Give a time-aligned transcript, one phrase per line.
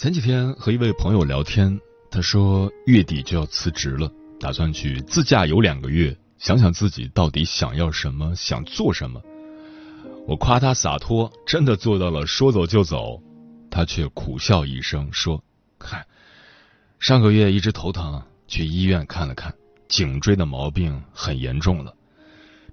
[0.00, 1.78] 前几天和一位朋友聊天，
[2.10, 9.20] 他说月底就要辞职了，打算去自驾游两个月，想想自己到底想要什么，想做什么。
[10.26, 13.22] 我夸他洒脱，真的做到了说走就走，
[13.70, 15.44] 他却苦笑一声说
[15.78, 16.06] ：“嗨，
[16.98, 19.54] 上个月一直头疼，去医院看了看，
[19.86, 21.94] 颈椎的毛病很严重了。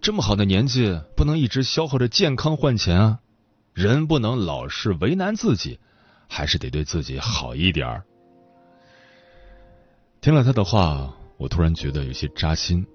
[0.02, 3.20] 这么好的年纪，不能一直消耗着健康换钱啊！
[3.74, 5.82] 人不能老是为难自己。”
[6.28, 8.04] 还是得对自己好一点儿。
[10.22, 12.86] 听了他的话，我突然觉得有些扎心。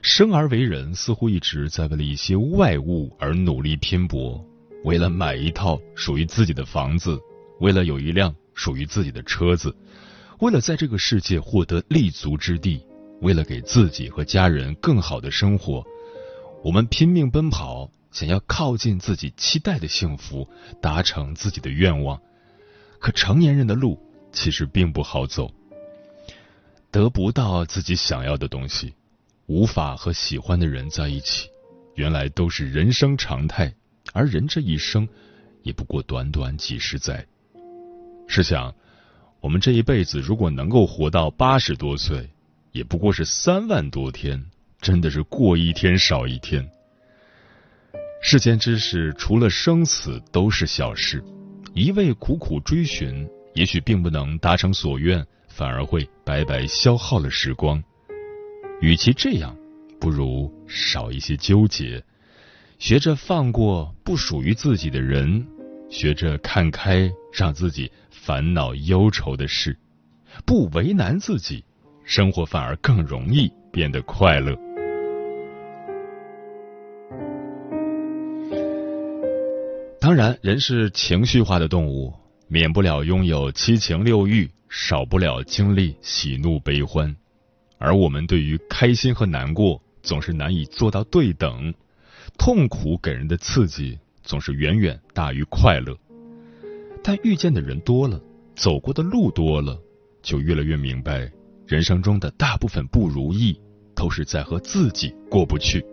[0.00, 4.44] 生而为人，似乎一直在为了一些外物而努力拼搏，
[4.84, 7.18] 为了买一套属于自己的房子，
[7.60, 9.74] 为了有一辆属于自己的车子，
[10.40, 12.84] 为了在这个世界获得立足之地，
[13.20, 15.84] 为了给自己和家人更好的生活，
[16.64, 20.48] 我们拼命奔跑，想要靠近自己期待的幸福，
[20.80, 22.20] 达成自己的愿望。
[23.02, 23.98] 可成年人的路
[24.30, 25.52] 其实并不好走，
[26.92, 28.94] 得不到自己想要的东西，
[29.46, 31.48] 无法和喜欢的人在一起，
[31.96, 33.74] 原来都是人生常态。
[34.12, 35.08] 而人这一生，
[35.64, 37.26] 也不过短短几十载。
[38.28, 38.72] 试想，
[39.40, 42.30] 我们这一辈子如果能够活到八十多岁，
[42.70, 44.46] 也不过是三万多天，
[44.80, 46.70] 真的是过一天少一天。
[48.22, 51.20] 世间之事，除了生死，都是小事。
[51.74, 57.82] 一味苦苦追寻，也许并不能达成所愿，反而会白白消耗了时光。
[58.82, 59.56] 与其这样，
[59.98, 62.04] 不如少一些纠结，
[62.78, 65.46] 学着放过不属于自己的人，
[65.88, 69.74] 学着看开让自己烦恼忧愁的事，
[70.44, 71.64] 不为难自己，
[72.04, 74.54] 生活反而更容易变得快乐。
[80.02, 82.12] 当然，人是情绪化的动物，
[82.48, 87.14] 免不了拥有七情六欲，少不了经历喜怒悲欢。
[87.78, 91.72] 而我们对于开心和难过总是难以做到对等，
[92.36, 95.96] 痛苦给人的刺激总是远远大于快乐。
[97.04, 98.20] 但遇见的人多了，
[98.56, 99.80] 走过的路多了，
[100.20, 101.30] 就越来越明白，
[101.64, 103.56] 人生中的大部分不如意
[103.94, 105.86] 都是在和自己过不去。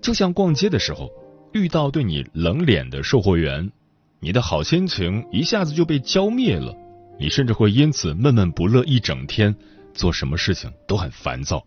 [0.00, 1.08] 就像逛街的时候。
[1.54, 3.70] 遇到对你冷脸的售货员，
[4.18, 6.76] 你的好心情一下子就被浇灭了，
[7.16, 9.54] 你甚至会因此闷闷不乐一整天，
[9.94, 11.64] 做什么事情都很烦躁。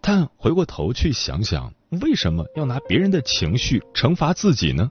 [0.00, 4.90] 但回过头去想想，为什么要拿别人的情绪惩罚自己呢？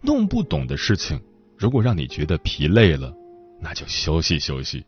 [0.00, 1.20] 弄不懂的事情，
[1.56, 3.14] 如果让你觉得疲累了，
[3.60, 4.80] 那就休息休息；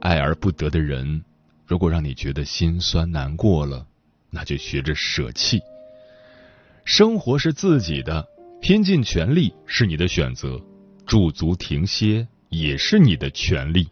[0.00, 1.24] 爱而不得的人，
[1.66, 3.84] 如果让你觉得心酸难过了，
[4.30, 5.60] 那就学着舍弃。
[6.84, 8.26] 生活是自己的，
[8.60, 10.60] 拼尽全力是你的选择，
[11.06, 13.88] 驻足停歇也是你的权利。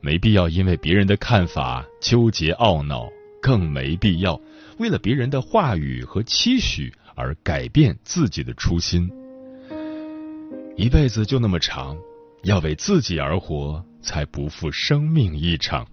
[0.00, 3.08] 没必要因为别人的看法纠结懊恼，
[3.40, 4.40] 更没必要
[4.78, 9.10] 为了别人的话语和期许而改变自己的初心。
[10.76, 11.96] 一辈子就那么长，
[12.42, 15.86] 要为自己而活，才不负生命一场。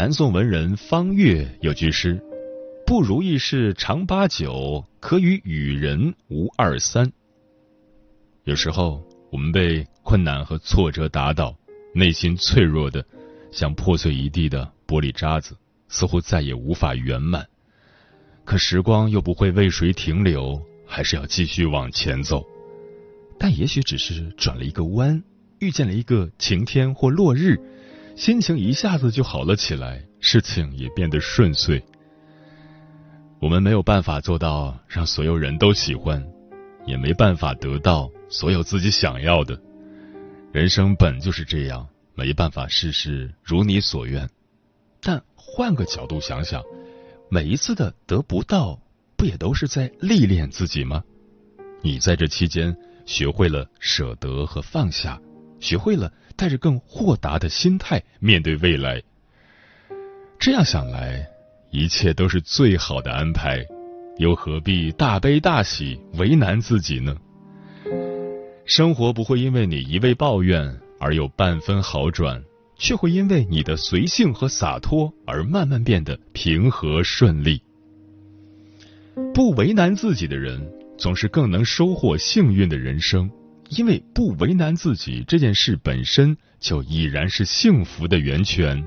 [0.00, 2.18] 南宋文人方悦有句诗
[2.86, 7.12] ：“不如意事常八九，可与与人无二三。”
[8.44, 11.54] 有时候，我们被困难和挫折打倒，
[11.92, 13.04] 内心脆弱的
[13.52, 15.54] 像破碎一地的玻璃渣子，
[15.88, 17.46] 似乎再也无法圆满。
[18.46, 22.42] 可时光又不会为谁停留，还是要继续往前走。
[23.38, 25.22] 但也许只是转了一个弯，
[25.58, 27.60] 遇见了一个晴天或落日。
[28.20, 31.82] 心情一下子就好了起来，事情也变得顺遂。
[33.40, 36.22] 我们没有办法做到让所有人都喜欢，
[36.84, 39.58] 也没办法得到所有自己想要的。
[40.52, 44.28] 人生本就是这样，没办法事事如你所愿。
[45.00, 46.62] 但换个角度想想，
[47.30, 48.78] 每一次的得不到，
[49.16, 51.02] 不也都是在历练自己吗？
[51.80, 52.76] 你在这期间
[53.06, 55.18] 学会了舍得和放下，
[55.58, 59.02] 学会了带着更豁达的心态面对未来。
[60.38, 61.28] 这样想来，
[61.70, 63.66] 一切都是最好的安排，
[64.16, 67.14] 又何必大悲大喜，为难自己呢？
[68.64, 72.42] 生活不会因为你一味抱怨而有半分好转。
[72.82, 77.60] 却会因为你的随性和洒脱而慢慢变得平和顺利。
[79.34, 80.66] 不为难自己的人，
[80.96, 83.30] 总是更能收获幸运的人生，
[83.70, 88.84] 因为不为难自己这件事本身就已然是幸福的源泉。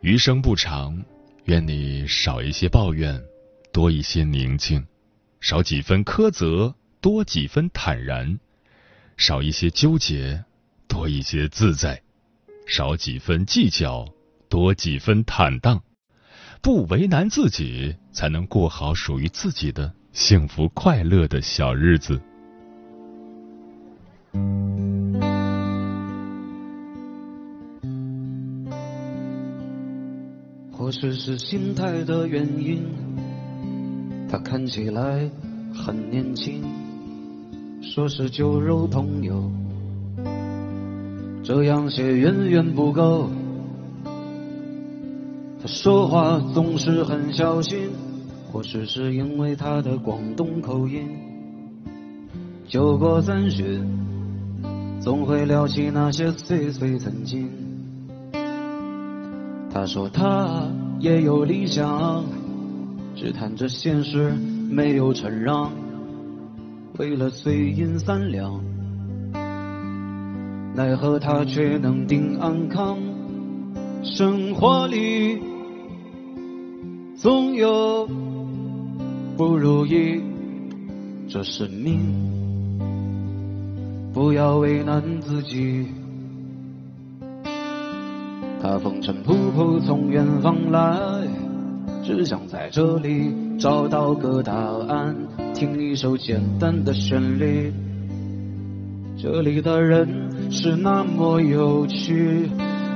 [0.00, 1.02] 余生不长，
[1.44, 3.20] 愿你少一些抱怨，
[3.72, 4.80] 多一些宁静；
[5.40, 8.38] 少几分苛责，多几分坦然；
[9.16, 10.44] 少一些纠结。
[10.88, 12.00] 多一些自在，
[12.66, 14.08] 少几分计较，
[14.48, 15.82] 多几分坦荡，
[16.62, 22.18] 不为难自己，才能过好属于自己的幸福快乐的小日子。
[30.72, 32.82] 或许是心态的原因，
[34.30, 35.28] 他看起来
[35.74, 36.62] 很年轻，
[37.82, 39.50] 说是酒肉朋友。
[41.42, 43.28] 这样写远远不够，
[45.60, 47.90] 他说话总是很小心，
[48.50, 51.06] 或许是因为他的广东口音。
[52.66, 53.82] 酒过三巡，
[55.00, 57.48] 总会聊起那些岁岁曾经。
[59.72, 60.68] 他说他
[60.98, 62.24] 也有理想，
[63.14, 64.32] 只谈着现实
[64.70, 65.70] 没有承让，
[66.98, 68.60] 为了碎银三两。
[70.74, 72.98] 奈何他却能定安康，
[74.04, 75.40] 生活里
[77.16, 78.08] 总有
[79.36, 80.20] 不如意，
[81.28, 82.37] 这是命，
[84.18, 85.86] 不要为难自己。
[88.60, 90.98] 他风尘仆仆从远方来，
[92.02, 94.52] 只想在这里找到个答
[94.88, 95.14] 案，
[95.54, 97.72] 听一首简单的旋律。
[99.16, 100.26] 这里的人。
[100.50, 102.48] 是那么有趣，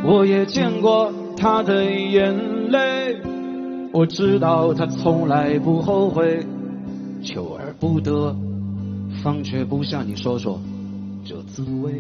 [0.03, 2.35] 我也见过他的眼
[2.71, 3.15] 泪，
[3.93, 6.45] 我知道他从来不后悔，
[7.23, 8.35] 求而不得，
[9.23, 10.59] 放却不向你说说
[11.25, 11.93] 这滋味。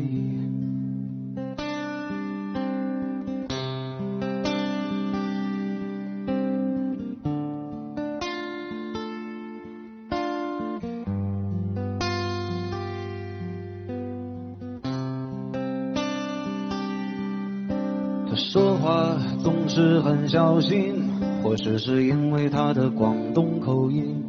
[18.28, 20.94] 他说话总是很小心，
[21.42, 24.20] 或许是因为他的广东口音。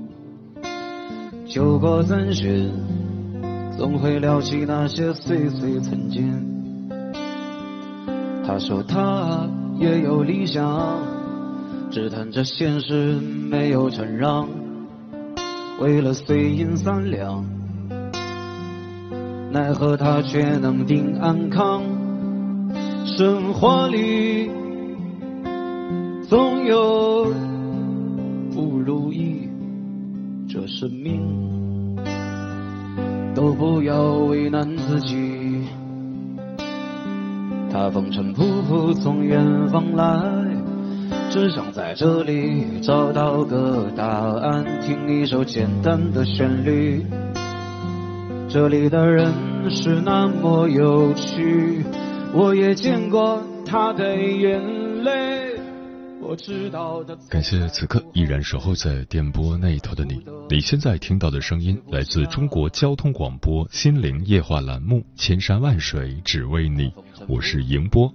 [1.48, 2.72] 酒过三巡，
[3.78, 6.90] 总会聊起那些岁岁曾经。
[8.46, 9.48] 他说他
[9.80, 11.00] 也有理想，
[11.90, 13.16] 只谈着现实
[13.50, 14.48] 没有承让。
[15.80, 17.44] 为了碎银三两，
[19.52, 21.82] 奈何他却能定安康。
[23.06, 24.52] 生活里。
[26.30, 27.32] 总有
[28.54, 29.50] 不如意，
[30.48, 31.22] 这是命，
[33.36, 35.68] 都不要为难自己。
[37.72, 40.06] 他风尘仆仆从远方来，
[41.32, 47.04] 只想在这里找到个答案，听一首简单的旋律。
[48.48, 49.34] 这里的人
[49.72, 51.84] 是那么有趣，
[52.32, 54.62] 我也见过他的眼
[55.04, 55.53] 泪。
[57.30, 60.24] 感谢此刻依然守候在电波那一头的你。
[60.50, 66.90] 你现在听到的声音来自中国交通广播心灵夜话栏目《千山万水只为你》，
[67.28, 68.14] 我是迎波。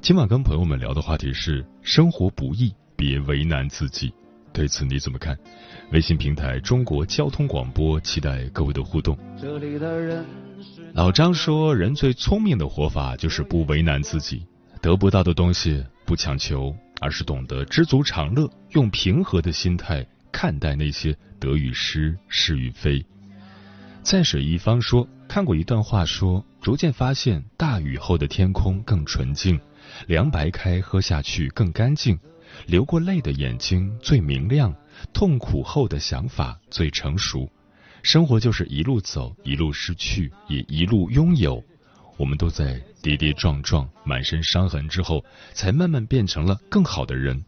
[0.00, 4.12] 今晚跟朋友们聊的话题是：生活不易，别为难自己。
[4.52, 5.38] 对此你怎么看？
[5.92, 9.16] 微信平台中国交通广播期待各位的互动。
[10.92, 14.44] 老张说，人最聪明的活法就是不为难自己，
[14.80, 16.74] 得不到的东西不强求。
[17.02, 23.04] 而是懂得知足常乐，用平和的心态看待那些得与失、是与非。
[24.04, 29.60] 在水一方说，看过一段话，说逐渐发现大雨后的天空更纯净，
[30.06, 32.16] 凉白开喝下去更干净，
[32.66, 34.72] 流过泪的眼睛最明亮，
[35.12, 37.50] 痛苦后的想法最成熟。
[38.04, 41.62] 生活就是一路走，一路失去，也一路拥有。
[42.16, 47.44] 我们都在跌跌撞撞、满身伤痕之后，才慢慢变成了更好的人。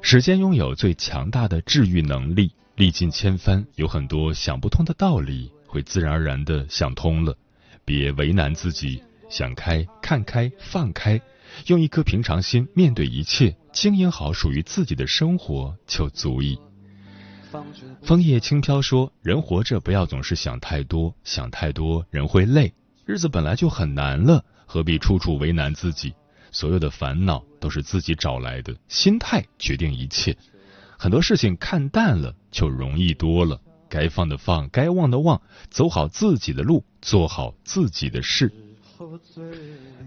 [0.00, 7.36] 时间拥有最强大的治愈能力，历尽千帆，有很多想不通的道理，会自然而然的想通了。
[7.84, 11.20] 别为难自己，想开、看开、放开，
[11.66, 16.58] 用一颗平常心面对一切，经营好属于自己的生活就足矣。
[18.02, 22.72] 枫叶轻飘说：“人活着不要总是想太多，想太多人会累。
[23.08, 26.12] 日子本来就很难了，何必处处为难自己？
[26.52, 30.36] 所有的烦恼都是自己找来的，心态决定一切。
[30.98, 38.52] 很多事情看淡了就容易多了，该放的放，该忘的忘，走好自己的路，做好自己的事。”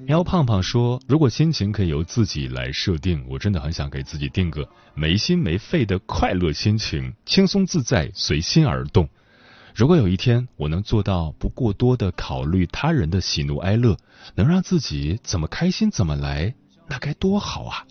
[0.05, 9.09] 喵胖胖说：“如果心情可以由自己来设定，我真的很想给自己定个没心没肺的快乐心情，轻松自在，随心而动。
[9.73, 13.97] 如果有一天我能做到不过多的考虑他人的喜怒哀乐，
[14.35, 16.53] 能让自己怎么开心怎么来，
[16.87, 17.85] 那该多好啊！”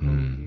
[0.00, 0.46] 嗯，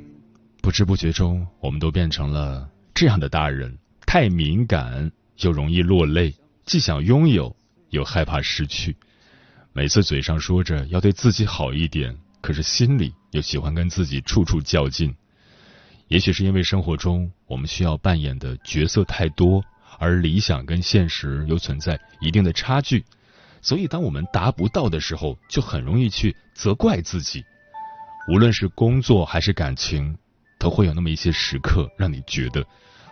[0.62, 6.34] 不知不觉中，我们都变成了这样的大人，太敏感又容易落泪，
[6.66, 7.56] 既想拥有。
[7.90, 8.98] 又害怕失去，
[9.72, 15.14] 每次嘴上说着要对自己好一点，可是心里又喜欢跟自己处处较劲。
[16.14, 19.64] 也许是因为生活中我们需要扮演的角色太多，
[19.98, 23.04] 而理想跟现实又存在一定的差距，
[23.64, 27.44] 所以当我们达不到的时候，就很容易去责怪自己。
[28.30, 30.16] 无论是工作还是感情，
[30.60, 32.64] 都会有那么一些时刻，让你觉得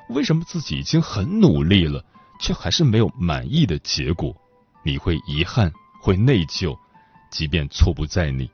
[0.10, 2.06] 为什么自己已经很努力了，
[2.40, 4.32] 却还是没有满意的结果。
[4.86, 6.78] 你会遗憾，会内疚，
[7.32, 8.48] 即便错不在你。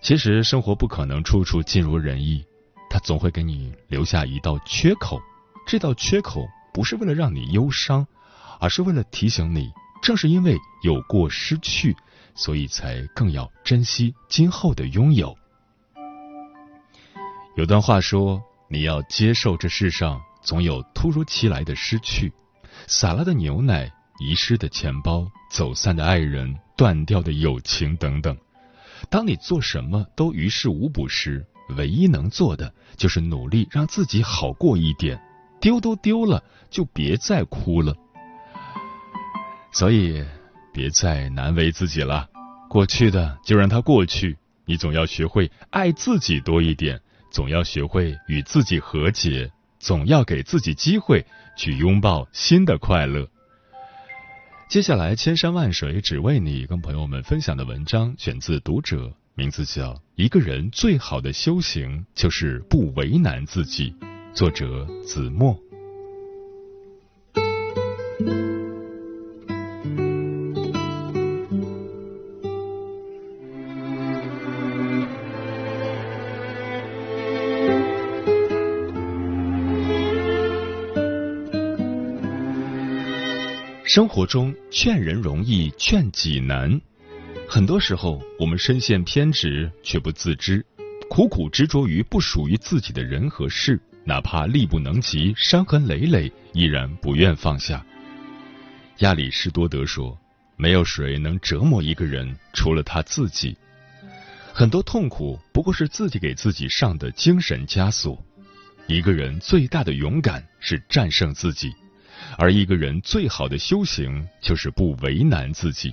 [0.00, 2.44] 其实生活不可能处处尽如人意，
[2.92, 5.18] 它总会给你留下一道缺口。
[5.66, 8.06] 这道缺口不是为了让你忧伤，
[8.60, 9.72] 而是为了提醒你，
[10.02, 11.96] 正是因为有过失去，
[12.34, 15.34] 所以才更要珍惜今后的拥有。
[17.56, 22.30] 有段话说：“你要接受这世上总有突如其来的失去，
[22.86, 28.36] 洒了的牛奶。”遗失的钱包、走散的爱人、断掉的友情等等。
[29.10, 35.20] 当你做什么都于事无补时，唯一能做的就是努力让自己好过一点。
[35.60, 37.94] 丢都丢了，就别再哭了。
[39.72, 40.24] 所以，
[40.72, 42.28] 别再难为自己了。
[42.68, 44.36] 过去的就让它过去。
[44.64, 47.00] 你总要学会爱自己多一点，
[47.30, 51.24] 总要学会与自己和解，总要给自己机会
[51.56, 53.28] 去拥抱新的快乐。
[54.68, 63.90] 接下来，千山万水只为你，跟朋友们分享的文章选自《读者》，名字叫《一个人最好的修行就是不为难自己》，
[64.34, 65.58] 作者子墨。
[83.94, 86.80] 生活中劝人容易劝己难，
[87.54, 90.64] 很多时候我们深陷偏执却不自知，
[91.10, 97.84] 苦苦执着于不属于自己的人和事，哪怕力不能及、伤痕累累，依然不愿放下。
[99.00, 100.18] 亚里士多德说
[100.56, 103.54] ：“没有谁能折磨一个人，除了他自己。
[104.54, 108.18] 很多痛苦不过是自己给自己上的精神枷锁。
[108.86, 111.70] 一个人最大的勇敢是战胜自己。”
[112.38, 115.92] 而一个人最好的修行，就是不为难自己。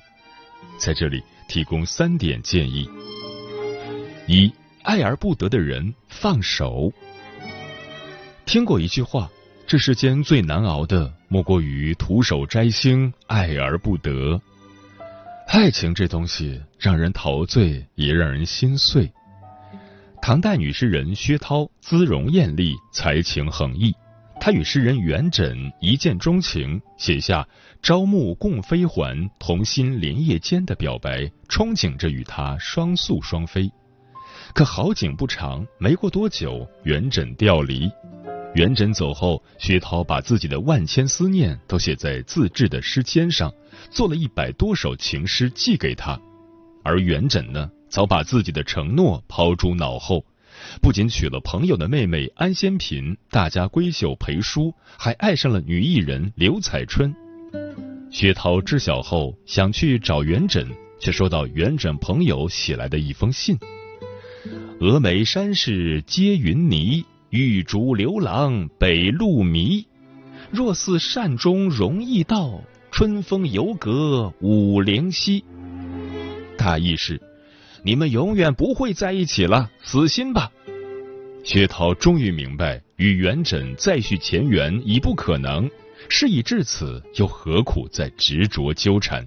[0.78, 2.88] 在这里提供三点建议：
[4.28, 4.50] 一、
[4.84, 6.94] 爱而不得的人放手。
[8.46, 9.28] 听过一句话：
[9.66, 14.40] 这世间最难熬的，莫过于徒手摘星，爱而不得。
[15.48, 19.12] 爱情这东西，让人陶醉，也让人心碎。
[20.22, 23.92] 唐代女诗人薛涛，姿容艳丽，才情横溢。
[24.42, 27.46] 他与诗人元稹一见钟情，写下
[27.84, 33.70] “朝暮共飞还，同心连夜间”的表白，憧憬着与他双宿双飞。
[34.54, 37.92] 可好景不长，没过多久，元稹调离。
[38.56, 43.54] 元稹走后，薛涛把自己的万千思念都写在自制的诗笺上，
[43.92, 46.20] 做了一百多首情诗寄给他。
[46.82, 50.24] 而元稹呢，早把自己的承诺抛诸脑后。
[50.82, 57.14] 不仅娶了朋友的妹妹安仙嫔，大家闺秀裴淑，还爱上了女艺人刘彩春。
[58.12, 60.68] 薛涛知晓后，想去找元稹，
[61.00, 63.58] 却收到元稹朋友写来的一封信。
[64.80, 69.86] 峨眉山势接云霓，玉竹流郎北路迷。
[70.52, 75.44] 若似善终容易到，春风犹隔五陵西。
[76.58, 77.22] 大意是，
[77.84, 80.52] 你们永远不会在一起了，死心吧。
[81.44, 85.70] 薛涛终于明白，与元稹再续前缘已不可能。
[86.08, 89.26] 事已至此，又何苦再执着纠缠？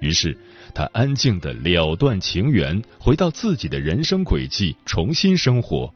[0.00, 0.36] 于是，
[0.74, 5.92] 他安静的了断情缘，回到自己的人生轨迹，重新生活。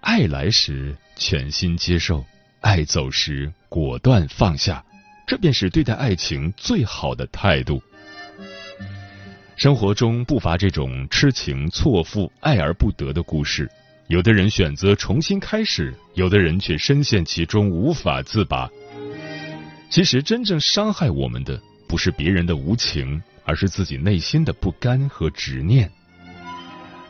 [0.00, 2.24] 爱来时全心接受，
[2.60, 4.84] 爱走时果断放下，
[5.26, 7.82] 这便是对待爱情最好的态度。
[9.56, 13.68] 生活中不乏这种痴情错付、爱而不得的故事。
[14.08, 18.66] 有的人选择重新开始，有的人却深陷其中无法自拔。
[19.90, 25.90] 其实，真正伤害我们的不是别人的无情，而是自己内心的不甘和执念。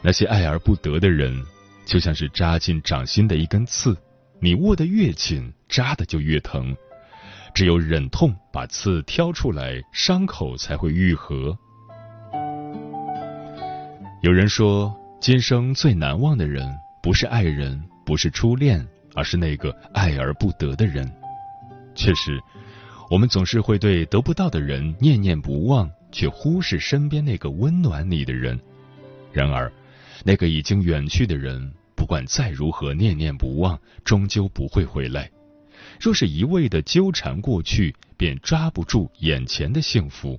[0.03, 1.41] 那些爱而不得的人，
[1.87, 3.97] 就像是扎进掌心的一根刺，
[4.41, 6.77] 你握得越紧，扎的就越疼。
[7.55, 11.57] 只有忍痛把刺挑出来，伤口才会愈合。
[14.21, 16.69] 有人说，今生最难忘的人，
[17.09, 21.11] 不是爱人，不是初恋，而是那个爱而不得的人。
[21.95, 22.39] 确实。
[23.11, 28.61] 我们总是会对得不到的人念念不忘，却忽视身边那个温暖你的人。
[29.33, 29.73] 然而，
[30.23, 35.31] 那个已经远去的人，不管再如何念念不忘，终究不会回来。
[35.99, 40.39] 若是一味的纠缠过去，便抓不住眼前的幸福。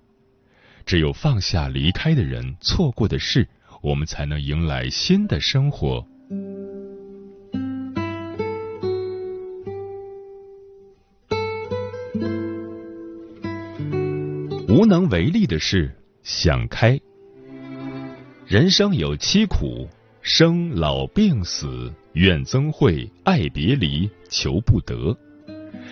[0.85, 3.47] 只有放下离开的人、错过的事，
[3.81, 6.05] 我们才能迎来新的生活。
[14.79, 15.93] 无能为力的事，
[16.23, 16.97] 想开。
[18.47, 19.89] 人生有七苦：
[20.21, 25.13] 生老病死、怨憎会、爱别离、求不得。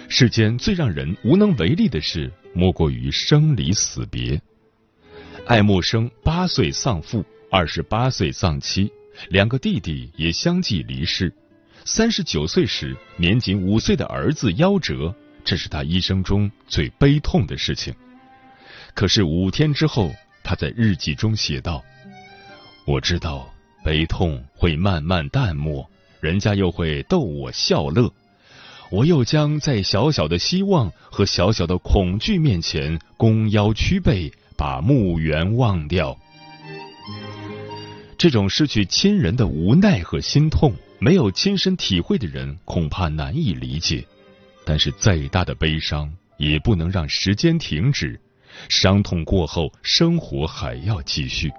[0.07, 4.41] 世间最让人无能为力的事，莫过于生离死别。
[5.45, 8.89] 爱默生八岁丧父，二十八岁丧妻，
[9.27, 11.29] 两个弟弟也相继离世。
[11.83, 17.93] 三十九岁时，年仅五岁的儿子夭折，这是他一生中最悲痛的事情。
[18.97, 20.11] 可是五天之后，
[20.43, 21.83] 他在日记中写道
[22.83, 23.47] ：“我知道
[23.85, 25.87] 悲痛会慢慢淡漠，
[26.19, 28.11] 人家又会逗我笑乐，
[28.89, 36.17] 我又将在小小的希望和小小的恐惧面前弓腰屈背，把墓园忘掉。
[38.17, 44.03] 这种失去亲人的无奈和心痛，没有亲身体会的人恐怕难以理解。
[44.65, 48.19] 但是再大的悲伤，也不能让时间停止。”
[48.69, 51.51] 伤痛过后，生活还要继续。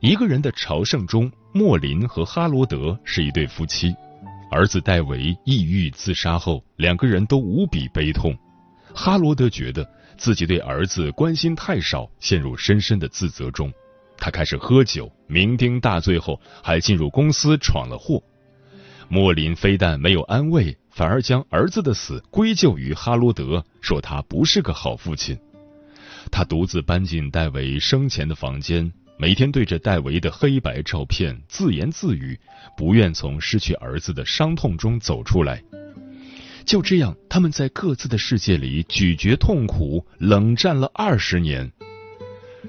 [0.00, 3.94] 一个人的朝圣中，莫林和哈罗德是一对夫妻。
[4.50, 8.36] 儿子戴维抑郁自杀后，两个人都无比悲痛。
[8.94, 9.84] 哈罗德觉得
[10.16, 13.72] 自己对儿子关心太少，陷入深深的自责中。
[14.16, 18.22] 他开始喝酒，酩酊大醉后，还进入公司闯了祸。
[19.08, 20.76] 莫林非但没有安慰。
[20.94, 25.36] 反而将儿子的死归咎于哈罗德，说他不是个好父亲。
[26.30, 32.38] 他独自搬进戴维生前的房间，每天对着戴维的黑白照片自言自语，
[32.76, 35.60] 不愿从失去儿子的伤痛中走出来。
[36.64, 41.72] 就这样，他们在各自的世界里咀嚼痛苦，冷战了二十年，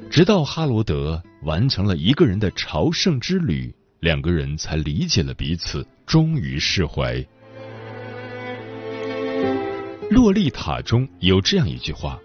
[0.09, 7.23] 直到哈罗德完成了一个人的朝圣之旅，两个人才理解了彼此，终于释怀。
[10.15, 12.17] 洛丽塔中有这样一句话：“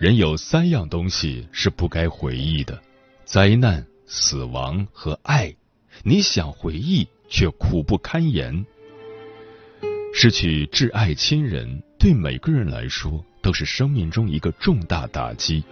[0.00, 2.82] 人有三样东西是不该回忆的，
[3.26, 5.54] 灾难、死亡和爱。
[6.02, 8.64] 你想回忆，却苦不堪言。
[10.14, 15.62] 失去挚爱亲人，对每个人来说都是生命中一个重大打击。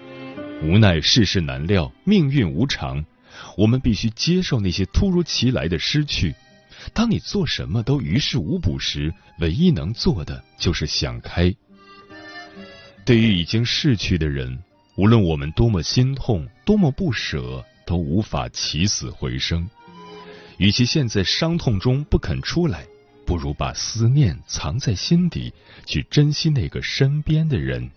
[0.63, 3.03] 无奈世事难料，命运无常，
[3.57, 6.35] 我们必须接受那些突如其来的失去。”
[6.93, 11.55] 当你做什么都于事无补时，唯一能做的就是想开。
[13.05, 14.59] 对于已经逝去的人，
[14.97, 19.69] 无论我们多么心痛、多么不舍，都无法起死回生。
[20.59, 22.87] 与其陷在伤痛中不肯出来，
[23.27, 25.53] 不如把思念藏在心底，
[25.87, 27.91] 去珍惜那个身边的人。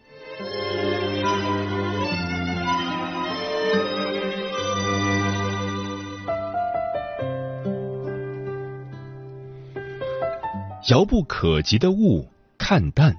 [10.89, 12.27] 遥不可及的物，
[12.59, 13.15] 看淡。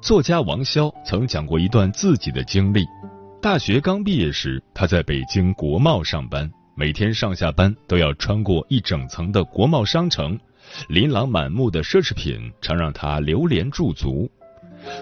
[0.00, 2.86] 作家王潇曾讲过一段自己的经历：
[3.42, 10.40] 大学刚毕业时，他在北京国贸上班，每天上下班都要穿过一整层的国贸商城，
[10.88, 14.30] 琳琅满目的奢侈品常让他流连驻足。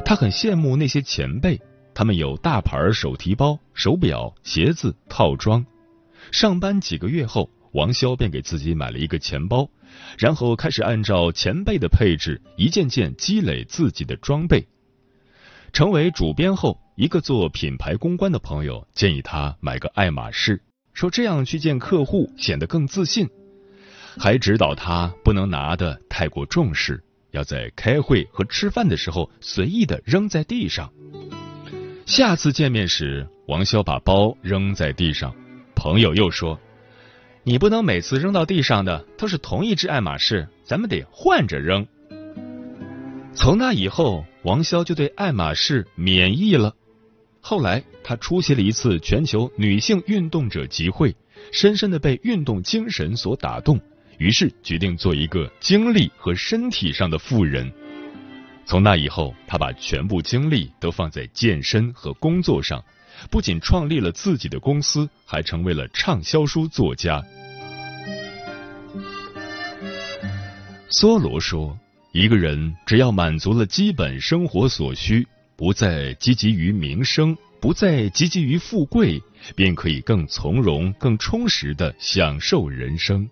[0.04, 1.60] 他很羡慕那些前辈，
[1.94, 5.64] 他们有大牌手提包、手表、鞋子、套装。
[6.32, 9.68] 上班几个月后，王潇便给自己买了一个钱包，
[10.16, 14.66] 然后开始按照前辈的配置，一件件积累自己的装备。
[15.72, 23.28] 成为主编后，一个做品牌公关的朋友建议他买个爱马仕，说这样去见客户显得更自信，
[24.16, 30.92] 还指导他不能拿的太过重视，要在开会和吃饭的时候随意的扔在地上。
[32.06, 35.34] 下次见面时，王潇把包扔在地上，
[35.74, 36.56] 朋友又说
[37.44, 41.86] ：“你不能每次扔到地上的都是同一只爱马仕，咱们得换着扔。”
[43.34, 44.24] 从那以后。
[44.44, 46.74] 王潇就对爱马仕免疫了。
[47.40, 51.16] 后来，他出席了一次全球女性运动者集会，
[51.50, 53.80] 深深的被运动精神所打动，
[54.18, 57.72] 于是决定做一个精力和身体上的富人。
[58.66, 62.84] 从那以后，他把全部精力都放在健身和工作上，
[63.30, 67.22] 不仅创立了自己的公司，还成为了畅销书作家。
[70.90, 71.78] 梭罗说。
[72.16, 79.20] 一个人只要满足了基本生活所需，不再积极于名声，不再积极于富贵，
[79.56, 83.28] 便可以更从容、更充实的享受人生。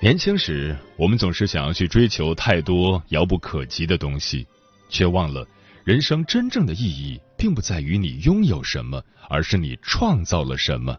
[0.00, 4.46] 年轻时，我们总是想要去追求太多遥不可及的东西，
[4.88, 5.46] 却忘了
[5.84, 10.98] 人生真正的意义并不在于你拥有什么，而是你创造了什么。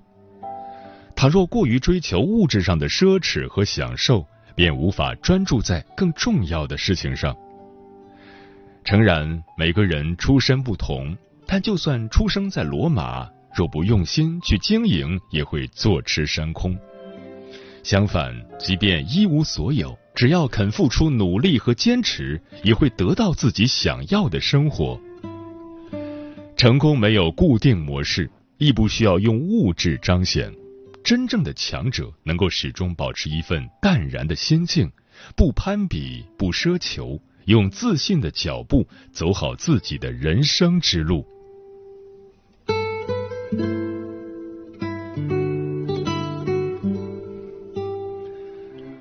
[1.16, 4.26] 倘若过于追求物质上的奢侈和享受，
[4.56, 7.36] 便无法专注在更重要的事情上。
[8.86, 16.78] 诚然，每个人出身不同，但就算出生在罗马，若不用心去经营，也会坐吃山空。
[17.84, 24.98] 相反，即便一无所有，只要肯付出努力和坚持，也会得到自己想要的生活。
[26.60, 30.54] 成功没有固定模式，亦不需要用物质彰显。
[31.06, 34.92] 真正的强者能够始终保持一份淡然的心境，
[35.38, 41.26] 不攀比，不奢求，用自信的脚步走好自己的人生之路。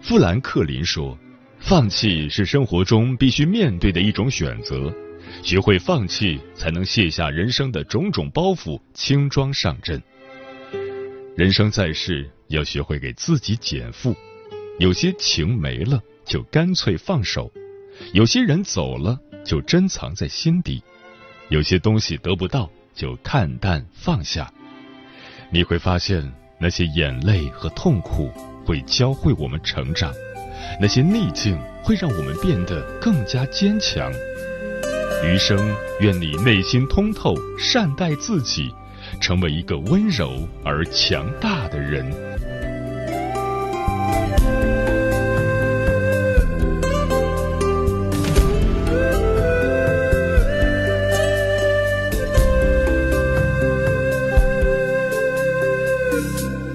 [0.01, 1.19] 富兰克林说
[1.59, 4.95] ：“放弃是生活中必须面对的一种选择，
[5.43, 10.03] 学会放弃，才能卸下人生的种种包袱，轻装上阵。”
[11.37, 14.15] 人生在世，要学会给自己减负。
[14.79, 17.51] 有些情没了，就干脆放手；
[18.13, 20.83] 有些人走了，就珍藏在心底；
[21.49, 24.53] 有些东西得不到，就看淡放下。
[25.51, 28.31] 你会发现，那些眼泪和痛苦
[28.65, 30.13] 会教会我们成长，
[30.81, 34.13] 那些逆境会让我们变得更加坚强。
[35.25, 35.59] 余生，
[36.01, 38.73] 愿你内心通透，善待自己。
[39.21, 42.05] 成为一个温柔而强大的人。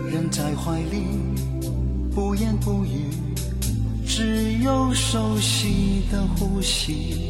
[0.09, 1.03] 人在怀里，
[2.13, 3.09] 不言不语，
[4.07, 7.22] 只有熟悉的呼吸。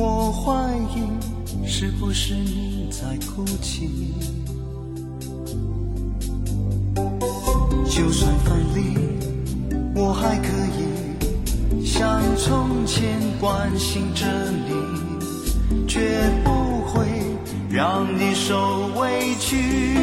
[0.00, 0.54] 我怀
[0.94, 2.88] 疑，是不是你？
[2.88, 3.90] 在哭泣，
[7.90, 8.96] 就算分离，
[9.96, 10.46] 我还可
[10.78, 14.24] 以像从前关心着
[14.68, 16.50] 你，绝不
[16.92, 17.04] 会
[17.68, 19.96] 让你受委屈。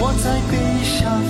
[0.00, 1.22] 我在悲伤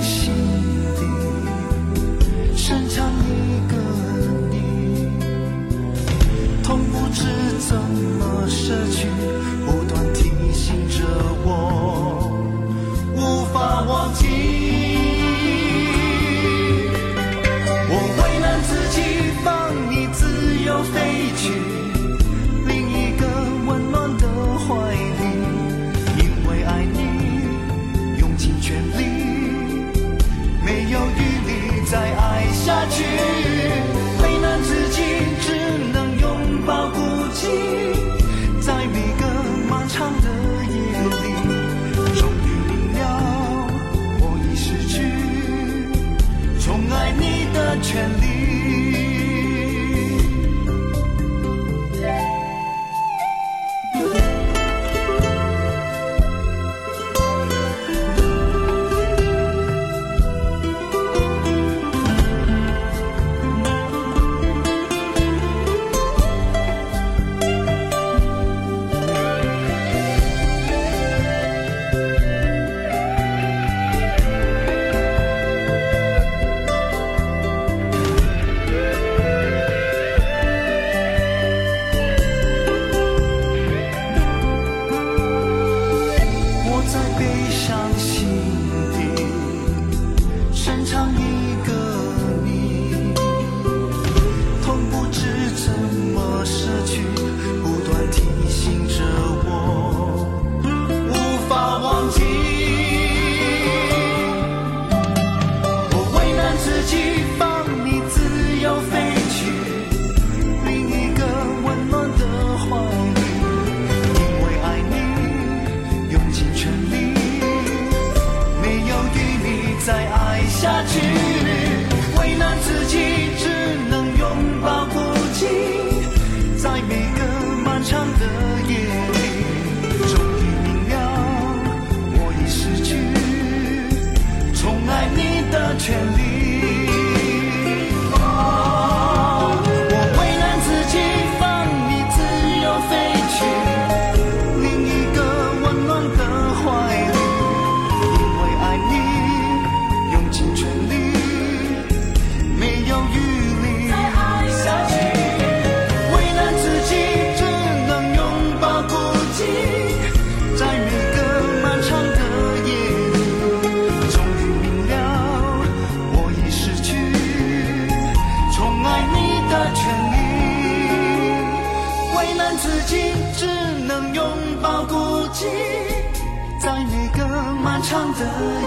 [178.19, 178.21] 的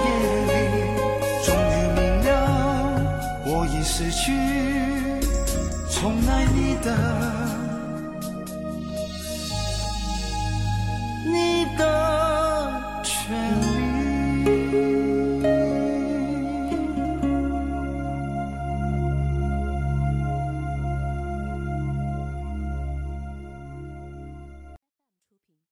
[0.05, 0.07] 夜
[0.47, 0.55] 里，
[1.45, 2.31] 终于明了，
[3.45, 4.25] 我已失去
[5.91, 5.95] 宠
[6.29, 7.36] 爱你的。